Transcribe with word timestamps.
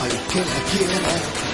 al 0.00 0.10
que 0.10 0.38
la 0.38 0.60
quiera. 0.70 0.98
La 1.42 1.47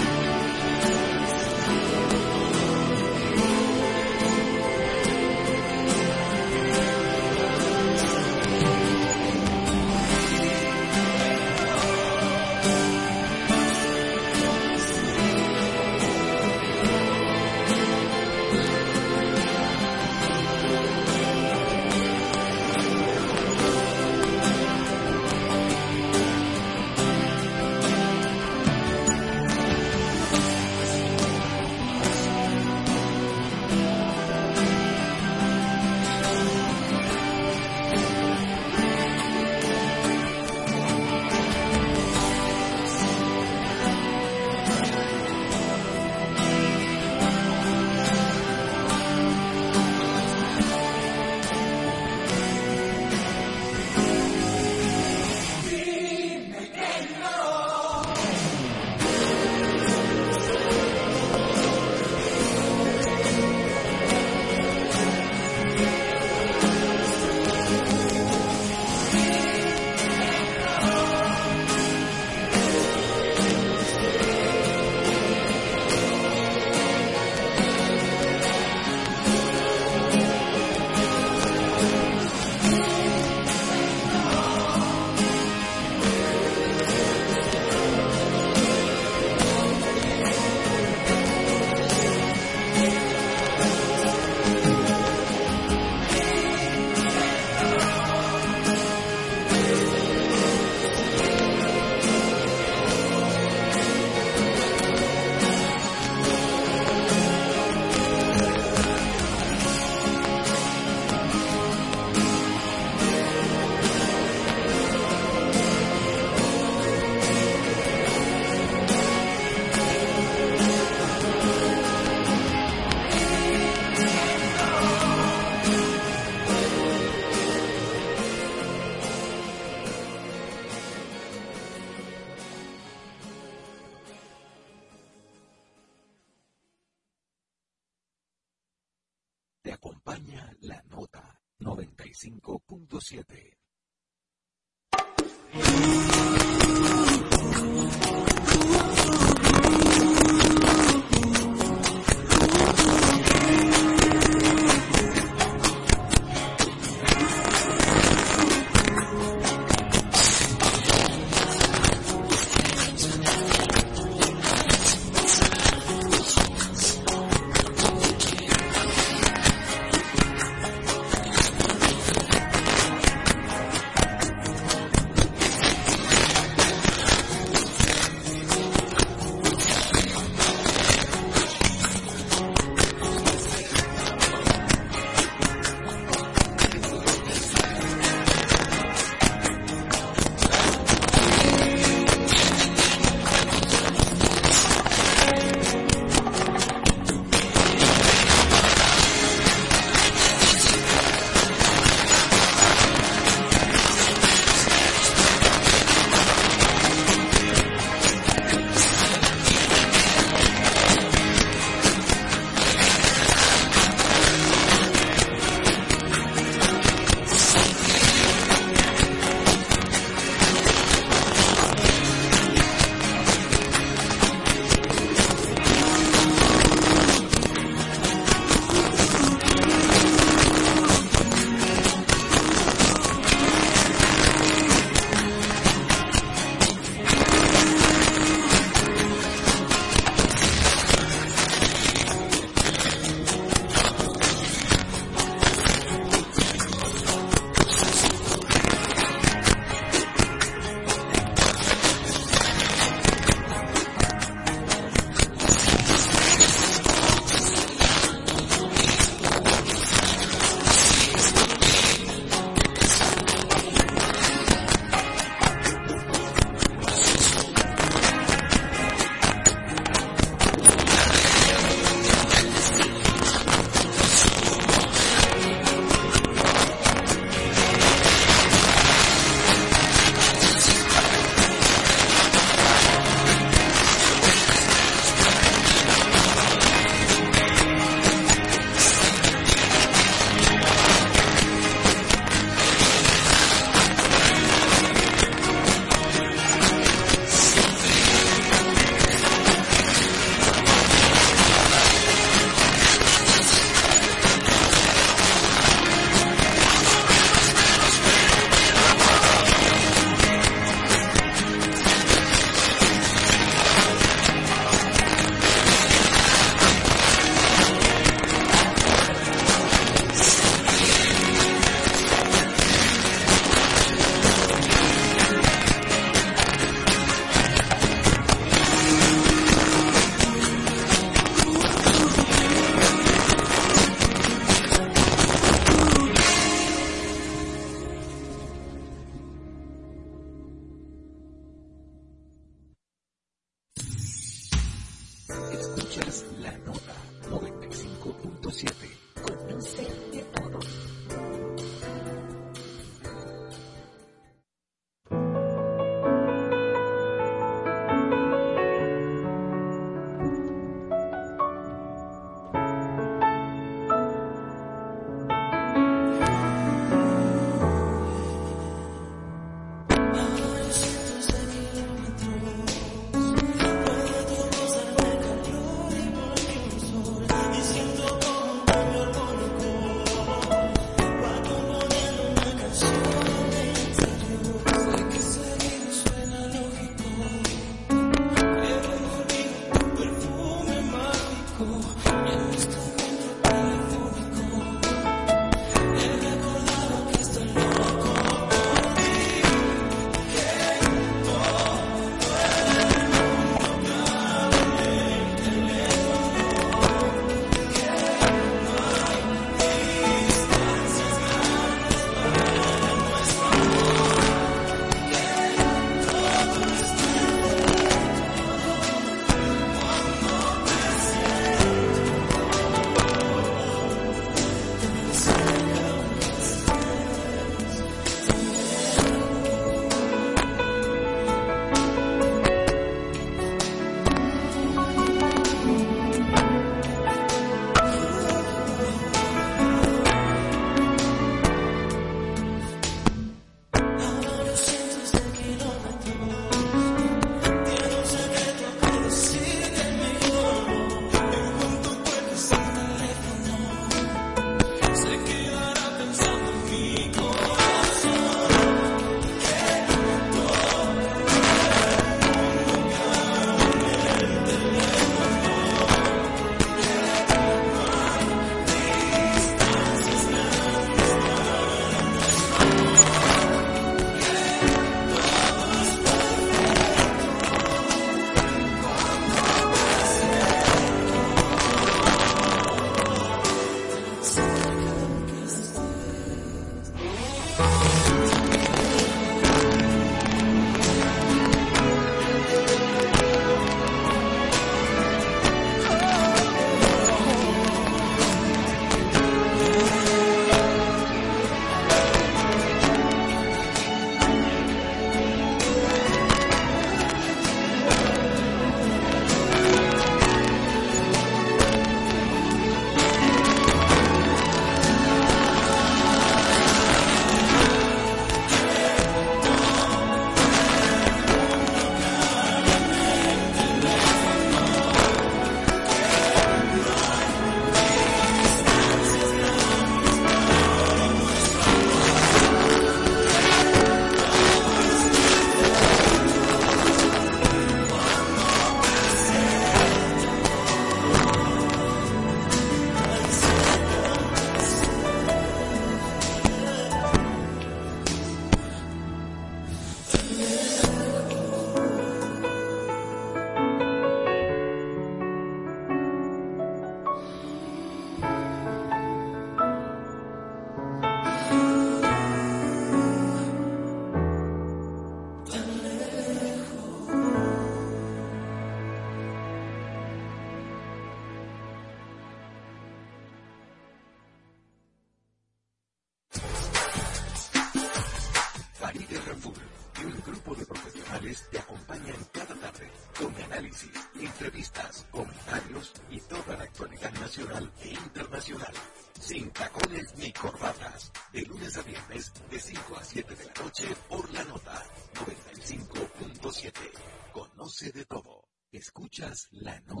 Escuchas 599.61 599.95
la 599.95 600.00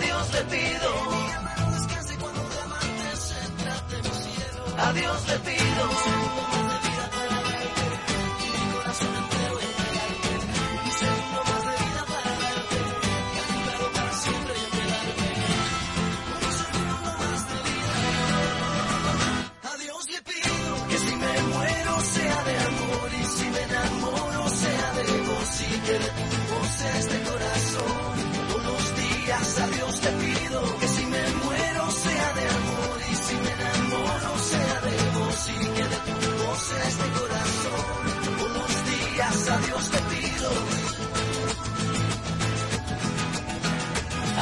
Dios 0.00 0.32
le 0.32 0.42
pido. 0.44 0.69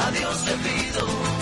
Adiós 0.07 0.45
te 0.45 0.51
pido. 0.51 1.38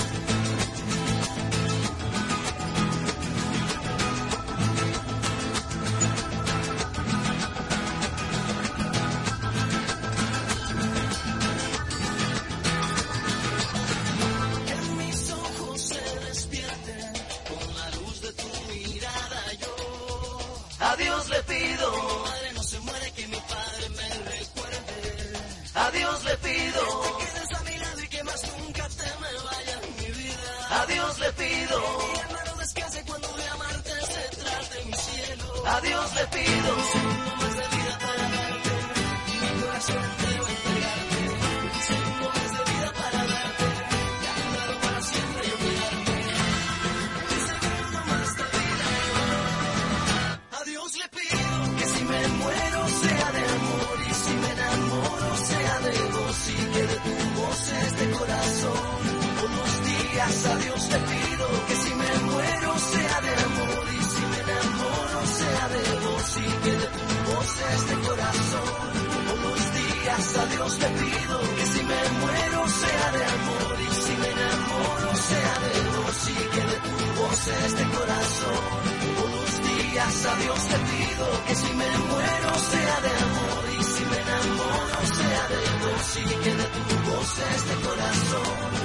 a 80.08 80.36
Dios 80.38 80.60
te 80.70 80.78
pido 80.78 81.46
que 81.48 81.56
si 81.56 81.74
me 81.74 81.98
muero 81.98 82.60
sea 82.72 83.02
de 83.02 83.10
amor 83.10 83.64
y 83.78 83.84
si 83.84 84.06
me 84.06 84.18
enamoro 84.22 85.00
sea 85.04 85.48
de 85.50 85.60
vos 85.84 86.18
y 86.18 86.44
que 86.44 86.56
de 86.56 86.64
tu 86.64 87.12
voz 87.12 87.40
este 87.56 87.76
corazón. 87.86 88.77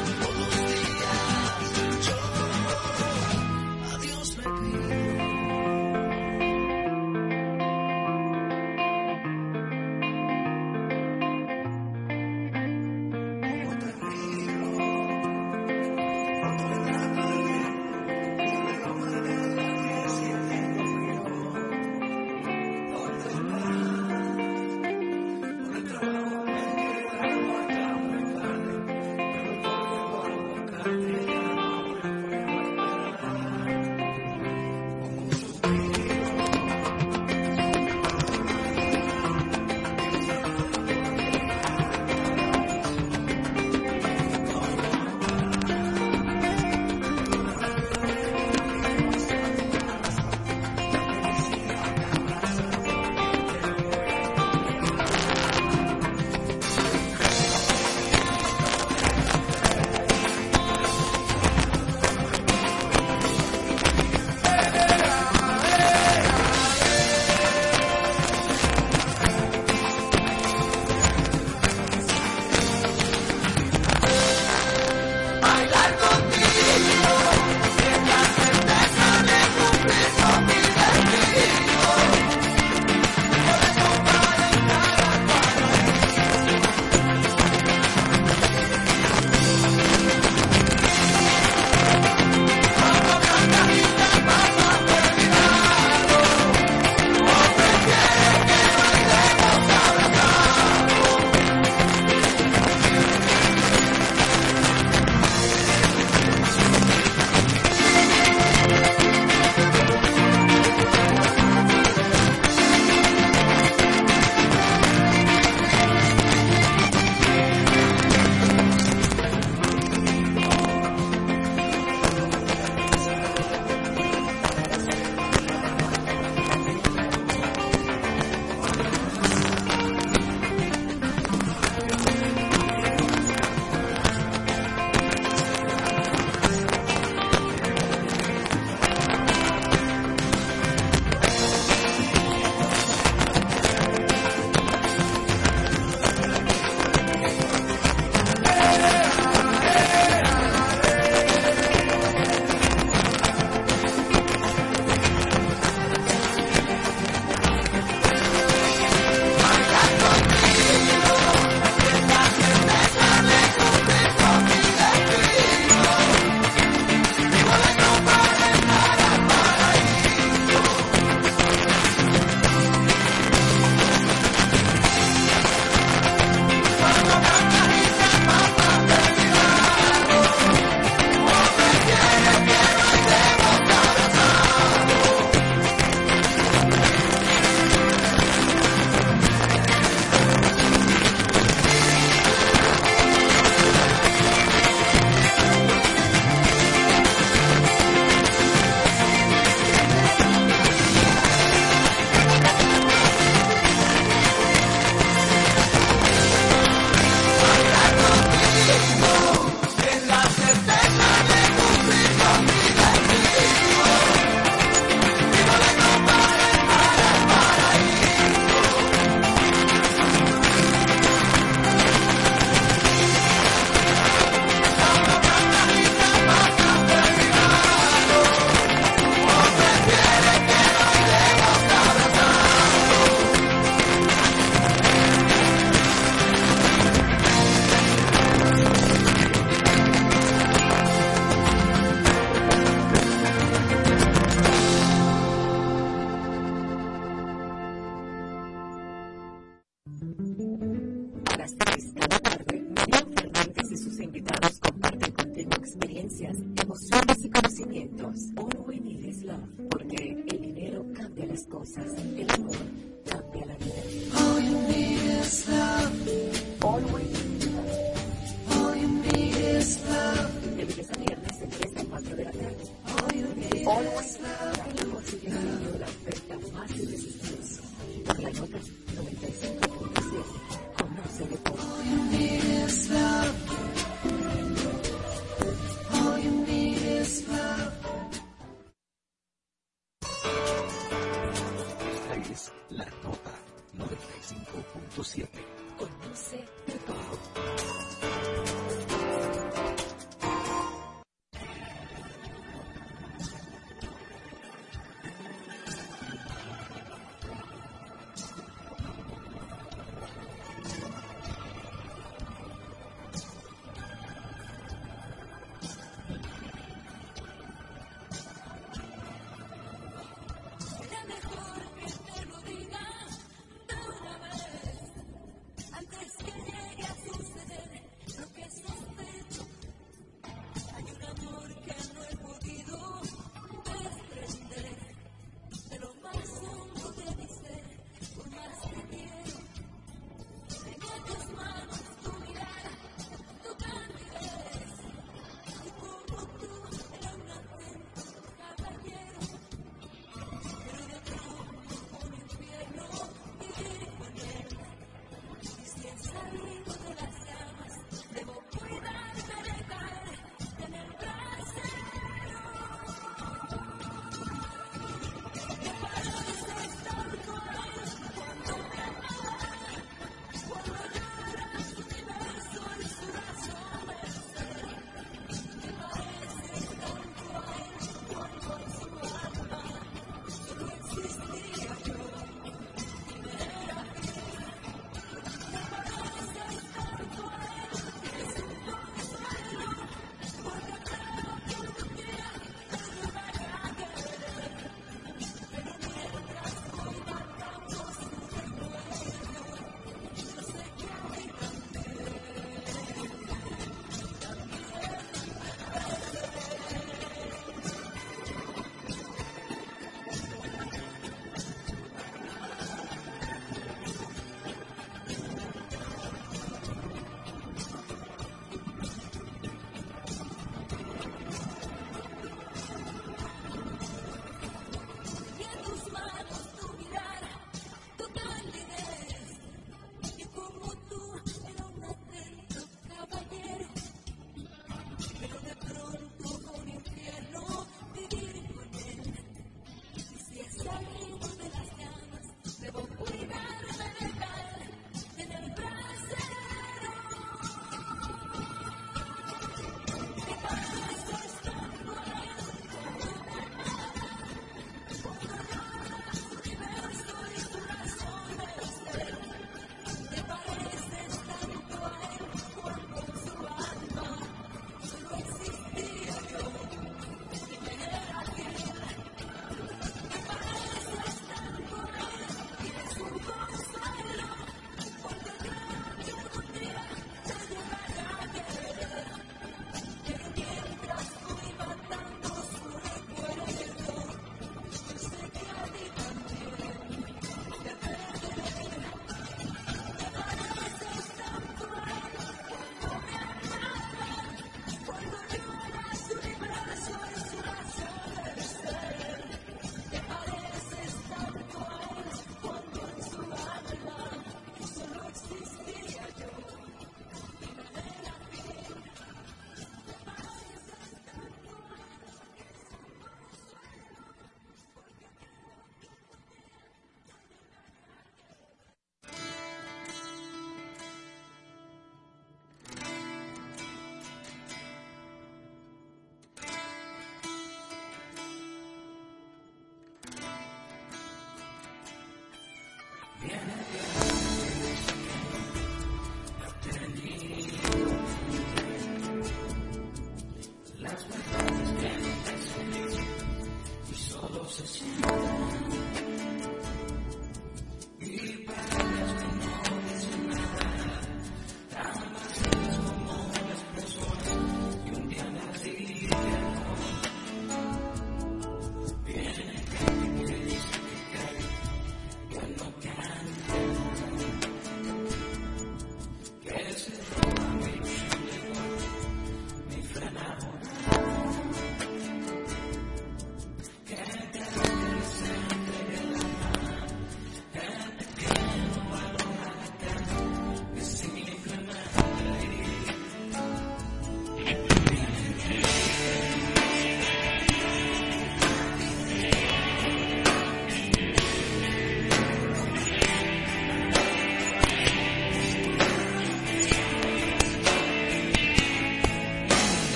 え? 533.33 533.92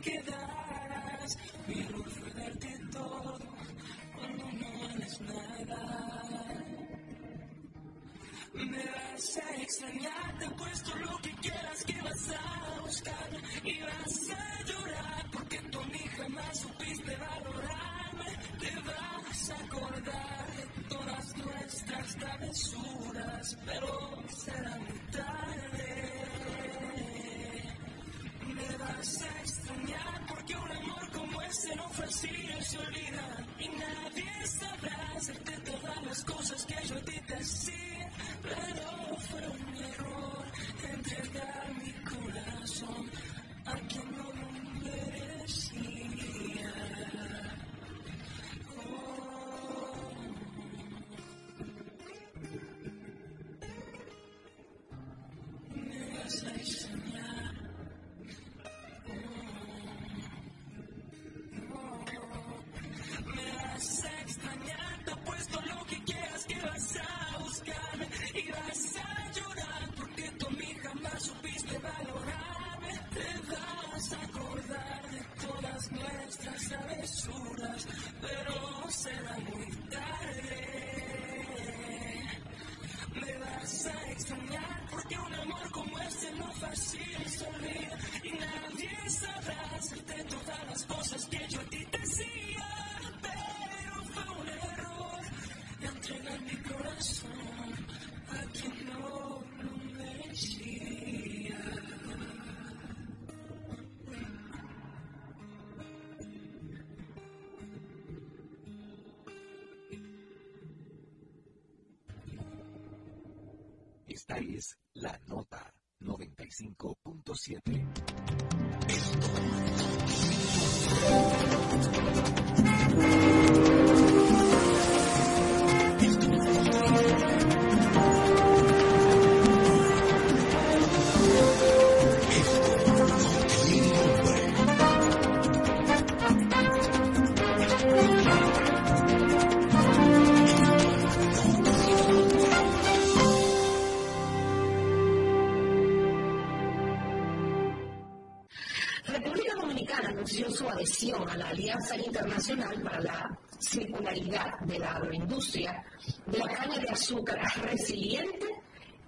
Te 0.00 0.10
quedaras? 0.10 1.38
Mi 1.66 1.80
error 1.80 2.10
fue 2.10 2.30
darte 2.30 2.78
todo 2.92 3.38
cuando 4.16 4.44
no 4.52 4.78
vales 4.80 5.20
nada. 5.20 6.54
Me 8.54 8.84
vas 8.86 9.38
a 9.38 9.62
extrañar, 9.62 10.38
te 10.38 10.44
he 10.44 10.50
puesto 10.50 10.96
lo 10.96 11.18
que 11.18 11.30
quieras 11.42 11.84
que 11.84 12.02
vas 12.02 12.30
a 12.30 12.80
buscar 12.80 13.30
y 13.64 13.80
vas 13.80 14.30
a 14.30 14.64
llorar 14.64 15.30
porque 15.32 15.58
tú 15.70 15.80
ni 15.92 15.98
jamás 15.98 16.58
supiste 16.60 17.16
valorarme. 17.16 18.36
Te 18.58 18.74
vas 18.80 19.50
a 19.50 19.64
acordar 19.64 20.46
de 20.56 20.82
todas 20.88 21.36
nuestras 21.36 22.16
travesuras, 22.16 23.58
pero 23.64 24.22
será 24.28 24.76
muy 24.78 24.98
tarde. 25.12 25.88
Me 28.54 28.76
vas 28.78 29.22
a 29.22 29.47
ese 31.58 31.74
no 31.74 31.88
fácil 31.88 32.62
se 32.62 32.78
olvida 32.78 33.46
y 33.58 33.68
nadie 33.68 34.46
sabrá 34.46 35.12
hacerte 35.16 35.52
todas 35.70 36.02
las 36.04 36.24
cosas 36.24 36.64
que 36.66 36.86
yo 36.86 36.94
a 36.94 37.00
ti 37.00 37.20
te 37.26 37.34
hacía. 37.34 38.12
Pero 38.42 39.16
fue 39.28 39.48
un 39.48 39.76
error 39.76 40.46
entregar 40.84 41.77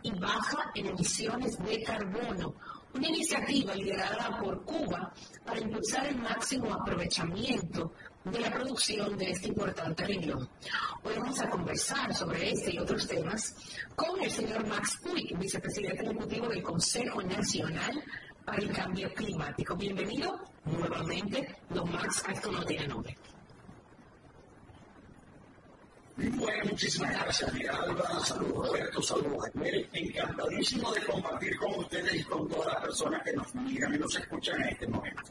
y 0.03 0.11
baja 0.18 0.70
en 0.74 0.86
emisiones 0.86 1.59
de 1.64 1.82
carbono, 1.82 2.55
una 2.94 3.09
iniciativa 3.09 3.74
liderada 3.74 4.38
por 4.40 4.64
Cuba 4.64 5.12
para 5.44 5.61
impulsar 5.61 6.07
el 6.07 6.16
máximo 6.16 6.72
aprovechamiento 6.72 7.92
de 8.24 8.40
la 8.40 8.51
producción 8.51 9.16
de 9.16 9.30
este 9.30 9.48
importante 9.48 10.05
renglón. 10.05 10.48
Hoy 11.03 11.14
vamos 11.16 11.40
a 11.40 11.48
conversar 11.48 12.14
sobre 12.14 12.51
este 12.51 12.74
y 12.74 12.78
otros 12.78 13.07
temas 13.07 13.55
con 13.94 14.20
el 14.22 14.30
señor 14.30 14.66
Max 14.66 14.98
Puig, 15.03 15.38
vicepresidente 15.38 16.05
ejecutivo 16.05 16.48
del 16.48 16.62
Consejo 16.62 17.22
Nacional 17.22 18.03
para 18.44 18.59
el 18.59 18.72
Cambio 18.72 19.12
Climático. 19.14 19.76
Bienvenido 19.76 20.40
nuevamente, 20.64 21.57
don 21.68 21.90
Max, 21.92 22.22
esto 22.28 22.51
no 22.51 22.64
tiene 22.64 22.88
nombre. 22.88 23.16
Bueno, 26.28 26.64
muchísimas 26.70 27.12
gracias, 27.12 27.52
Miralba. 27.54 28.24
Saludos, 28.24 28.68
Roberto. 28.68 29.02
Saludos, 29.02 29.46
Akmel. 29.46 29.88
Encantadísimo 29.92 30.92
de 30.92 31.00
compartir 31.04 31.56
con 31.56 31.74
ustedes 31.76 32.14
y 32.14 32.24
con 32.24 32.46
todas 32.48 32.74
las 32.74 32.82
personas 32.82 33.22
que 33.22 33.32
nos 33.32 33.54
miran 33.54 33.94
y 33.94 33.98
nos 33.98 34.14
escuchan 34.16 34.60
en 34.62 34.68
este 34.68 34.86
momento. 34.86 35.22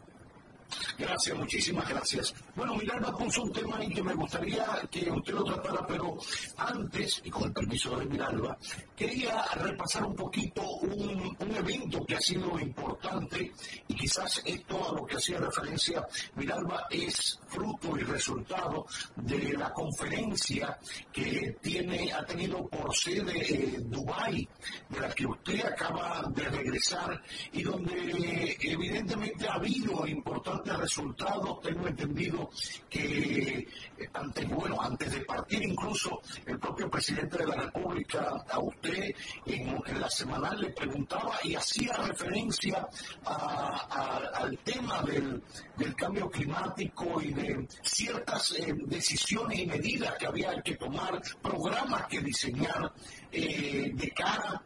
Gracias, 0.98 1.38
muchísimas 1.38 1.88
gracias. 1.88 2.34
Bueno, 2.56 2.76
Miralba 2.76 3.18
puso 3.18 3.44
un 3.44 3.52
tema 3.52 3.78
ahí 3.78 3.90
que 3.90 4.04
me 4.04 4.14
gustaría 4.14 4.66
que 4.92 5.10
usted 5.10 5.34
lo 5.34 5.44
tratara, 5.44 5.86
pero 5.88 6.18
antes, 6.58 7.22
y 7.24 7.30
con 7.30 7.44
el 7.46 7.54
permiso 7.54 7.98
de 7.98 8.06
Miralba, 8.06 8.58
quería 8.96 9.44
repasar 9.56 10.06
un 10.06 10.16
poquito 10.16 10.62
un, 10.62 11.38
evento 11.60 12.06
que 12.06 12.16
ha 12.16 12.22
sido 12.22 12.60
importante 12.60 13.52
y 13.88 13.94
quizás 13.96 14.42
esto 14.46 14.90
a 14.90 14.94
lo 14.94 15.06
que 15.06 15.18
hacía 15.18 15.40
referencia 15.40 16.08
Miralba 16.36 16.86
es 16.90 17.40
fruto 17.48 17.98
y 17.98 18.04
resultado 18.04 18.86
de 19.16 19.54
la 19.58 19.74
conferencia 19.74 20.78
que 21.12 21.58
tiene, 21.62 22.14
ha 22.14 22.24
tenido 22.26 22.68
por 22.68 22.96
sede 22.96 23.42
eh, 23.54 23.78
Dubái, 23.82 24.48
de 24.90 25.00
la 25.00 25.10
que 25.10 25.26
usted 25.26 25.66
acaba 25.66 26.24
de 26.34 26.44
regresar 26.50 27.22
y 27.52 27.64
donde 27.64 28.58
evidentemente 28.62 29.48
ha 29.48 29.56
habido 29.56 30.08
importantes 30.08 30.59
resultados. 30.66 31.62
Tengo 31.62 31.88
entendido 31.88 32.50
que 32.90 33.60
eh, 33.60 34.10
antes, 34.14 34.48
bueno, 34.50 34.82
antes 34.82 35.12
de 35.12 35.22
partir 35.22 35.64
incluso 35.64 36.22
el 36.46 36.60
propio 36.60 36.90
presidente 36.90 37.38
de 37.38 37.48
la 37.48 37.56
República 37.56 38.44
a 38.50 38.60
usted 38.60 39.14
en, 39.46 39.80
la 40.00 40.10
semanal 40.10 40.60
le 40.62 40.70
preguntaba 40.72 41.34
y 41.44 41.56
hacía 41.56 41.94
referencia 41.94 42.88
a- 43.26 44.30
al 44.36 44.58
tema 44.60 45.02
del, 45.04 45.42
del 45.78 45.96
cambio 45.96 46.30
climático 46.30 47.22
y 47.22 47.34
de 47.34 47.68
ciertas 47.84 48.52
eh, 48.58 48.74
decisiones 48.86 49.60
y 49.60 49.66
medidas 49.68 50.16
que 50.18 50.28
había 50.28 50.62
que 50.62 50.76
tomar, 50.76 51.22
programas 51.42 52.08
que 52.08 52.22
diseñar 52.22 52.92
eh, 53.32 53.92
de 53.94 54.10
cara 54.12 54.62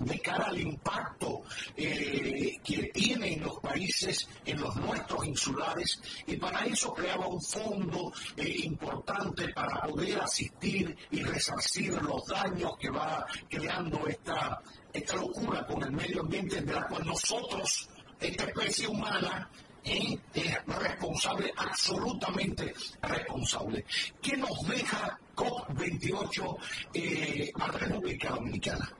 de 0.00 0.18
cara 0.20 0.46
al 0.46 0.60
impacto 0.60 1.42
eh, 1.76 2.58
que 2.62 2.90
tiene 2.92 3.34
en 3.34 3.44
los 3.44 3.58
países, 3.60 4.28
en 4.44 4.60
los 4.60 4.74
nuestros 4.76 5.26
insulares, 5.26 6.00
y 6.26 6.36
para 6.36 6.64
eso 6.64 6.92
creaba 6.92 7.26
un 7.26 7.40
fondo 7.40 8.12
eh, 8.36 8.60
importante 8.64 9.48
para 9.48 9.82
poder 9.82 10.20
asistir 10.20 10.96
y 11.10 11.22
resarcir 11.22 12.00
los 12.02 12.26
daños 12.26 12.76
que 12.78 12.90
va 12.90 13.26
creando 13.48 14.06
esta, 14.06 14.60
esta 14.92 15.16
locura 15.16 15.66
con 15.66 15.82
el 15.82 15.92
medio 15.92 16.20
ambiente 16.20 16.60
de 16.60 16.72
la 16.72 16.86
cual 16.86 17.06
nosotros, 17.06 17.88
esta 18.20 18.44
especie 18.44 18.86
humana, 18.88 19.50
eh, 19.84 20.18
es 20.34 20.66
responsable, 20.66 21.52
absolutamente 21.56 22.74
responsable. 23.02 23.84
¿Qué 24.20 24.36
nos 24.36 24.66
deja 24.66 25.18
COP28 25.36 26.56
eh, 26.94 27.52
a 27.54 27.66
República 27.68 28.30
Dominicana. 28.30 28.90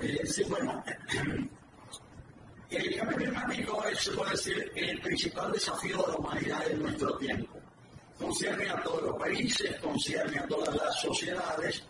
Eh, 0.00 0.44
bueno, 0.48 0.84
el 2.70 2.96
cambio 2.96 3.16
climático 3.16 3.84
es, 3.84 4.08
puede 4.10 4.30
decir, 4.32 4.72
el 4.74 5.00
principal 5.00 5.52
desafío 5.52 6.02
de 6.02 6.12
la 6.12 6.18
humanidad 6.18 6.70
en 6.70 6.82
nuestro 6.82 7.16
tiempo. 7.18 7.58
Concierne 8.18 8.68
a 8.68 8.82
todos 8.82 9.02
los 9.02 9.16
países, 9.16 9.78
concierne 9.80 10.38
a 10.38 10.46
todas 10.46 10.74
las 10.74 11.00
sociedades 11.00 11.82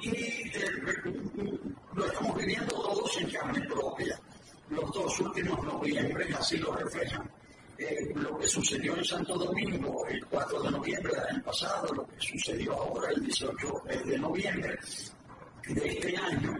y 0.00 0.10
eh, 0.10 0.72
lo 1.94 2.06
estamos 2.06 2.36
viviendo 2.36 2.74
todos 2.74 3.16
en 3.18 3.30
carne 3.30 3.60
propia. 3.66 4.20
Los 4.70 4.92
dos 4.92 5.20
últimos 5.20 5.62
noviembre 5.64 6.28
así 6.34 6.56
lo 6.58 6.74
reflejan. 6.74 7.30
Eh, 7.76 8.12
lo 8.14 8.38
que 8.38 8.46
sucedió 8.46 8.96
en 8.96 9.04
Santo 9.04 9.36
Domingo 9.36 10.06
el 10.06 10.24
4 10.26 10.62
de 10.62 10.70
noviembre 10.70 11.12
del 11.12 11.26
año 11.26 11.42
pasado, 11.42 11.92
lo 11.92 12.06
que 12.06 12.20
sucedió 12.20 12.72
ahora 12.74 13.10
el 13.10 13.20
18 13.24 13.82
de 14.04 14.18
noviembre, 14.18 14.78
de 15.68 15.88
este 15.88 16.16
año, 16.16 16.56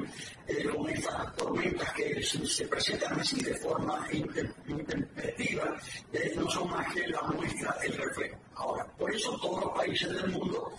eh, 0.46 0.64
con 0.68 0.88
estas 0.88 1.36
tormentas 1.36 1.92
que 1.92 2.22
se, 2.22 2.66
presentan 2.66 3.20
así 3.20 3.42
de 3.42 3.54
forma 3.56 4.06
intempestiva, 4.12 5.76
eh, 6.12 6.32
no 6.36 6.48
son 6.50 6.70
más 6.70 6.92
que 6.94 7.06
la 7.08 7.22
muestra, 7.22 7.76
el 7.82 7.96
reflejo. 7.96 8.36
Ahora, 8.54 8.86
por 8.98 9.14
eso 9.14 9.36
todos 9.38 9.64
los 9.64 9.74
países 9.74 10.10
del 10.10 10.30
mundo 10.30 10.72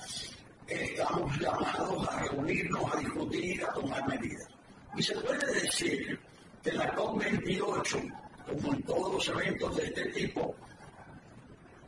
estamos 0.68 1.40
llamados 1.40 2.08
a 2.10 2.20
reunirnos, 2.24 2.94
a 2.94 3.00
discutir, 3.00 3.64
a 3.64 3.74
tomar 3.74 4.08
medidas. 4.08 4.48
Y 4.96 5.04
se 5.04 5.16
puede 5.16 5.62
decir 5.62 6.20
que 6.64 6.72
la 6.72 6.96
COP28, 6.96 8.14
como 8.48 8.74
en 8.74 8.84
todos 8.84 9.14
los 9.14 9.28
eventos 9.30 9.76
de 9.76 9.86
este 9.86 10.06
tipo, 10.12 10.56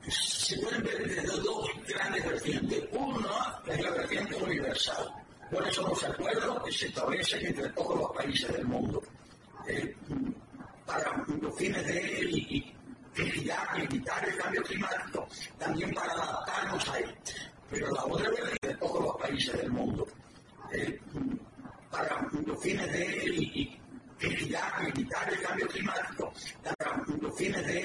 se 0.08 0.58
pueden 0.60 0.84
ver 0.84 1.08
desde 1.08 1.38
dos 1.42 1.70
grandes 1.88 2.26
vertientes. 2.26 2.84
Una 2.92 3.62
es 3.66 3.82
la 3.82 3.92
vertiente 3.92 4.36
universal, 4.36 5.14
por 5.52 5.68
eso 5.68 5.88
los 5.88 6.04
acuerdos 6.04 6.64
que 6.64 6.72
se 6.72 6.88
establecen 6.88 7.46
entre 7.46 7.70
todos 7.70 7.98
los 8.00 8.12
países 8.12 8.52
del 8.52 8.66
mundo. 8.66 9.02
Eh, 9.68 9.96
para 10.86 11.26
los 11.42 11.56
fines 11.58 11.86
de 11.86 12.74
vigilar 13.16 13.68
y 13.78 13.82
evitar 13.84 14.28
el 14.28 14.38
cambio 14.38 14.64
climático, 14.64 15.28
también 15.58 15.94
para 15.94 16.14
adaptarnos 16.14 16.90
a 16.90 17.00
él. 17.00 17.16
Pero 17.70 17.92
la 17.92 18.06
otra 18.06 18.30
es 18.30 18.70
de 18.70 18.76
todos 18.78 19.04
los 19.04 19.16
países 19.18 19.58
del 19.58 19.72
mundo. 19.72 20.08
Eh, 20.72 21.00
para 21.92 22.28
los 22.46 22.62
fines 22.62 22.92
de 22.92 23.06
vigilar 24.20 24.74
y 24.84 24.90
evitar 24.90 25.34
el 25.34 25.42
cambio 25.42 25.68
climático, 25.68 26.34
para 26.64 27.04
los 27.22 27.38
fines 27.38 27.66
de 27.66 27.82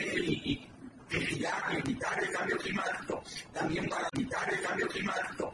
vigilar 1.10 1.62
y 1.72 1.76
evitar 1.78 2.22
el 2.22 2.32
cambio 2.32 2.56
climático, 2.58 3.22
también 3.52 3.88
para 3.88 4.08
evitar 4.12 4.52
el 4.52 4.60
cambio 4.62 4.88
climático 4.88 5.52